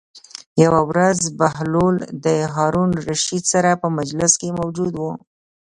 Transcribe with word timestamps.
یوه 0.63 0.81
ورځ 0.89 1.19
بهلول 1.39 1.95
د 2.25 2.27
هارون 2.55 2.89
الرشید 2.99 3.43
سره 3.53 3.79
په 3.81 3.87
مجلس 3.97 4.31
کې 4.41 4.49
موجود 4.59 4.93
و. 4.97 5.03